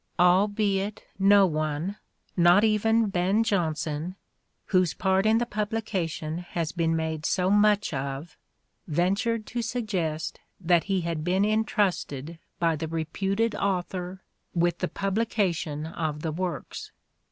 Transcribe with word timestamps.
Albeit 0.17 1.03
no 1.19 1.45
one, 1.45 1.95
not 2.35 2.63
even 2.63 3.05
Ben 3.09 3.43
Jonson, 3.43 4.15
whose 4.69 4.95
part 4.95 5.27
in 5.27 5.37
the 5.37 5.45
publication 5.45 6.39
has 6.39 6.71
been 6.71 6.95
made 6.95 7.23
so 7.23 7.51
much 7.51 7.93
of, 7.93 8.35
ventured 8.87 9.45
to 9.45 9.61
suggest 9.61 10.39
that 10.59 10.85
he 10.85 11.01
had 11.01 11.23
been 11.23 11.45
entrusted 11.45 12.39
by 12.57 12.75
the 12.75 12.87
reputed 12.87 13.53
author 13.53 14.23
with 14.55 14.79
the 14.79 14.87
publication 14.87 15.85
of 15.85 16.23
the 16.23 16.31
works. 16.31 16.91